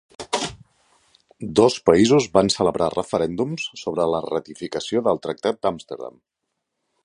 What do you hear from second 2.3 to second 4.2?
van celebrar referèndums sobre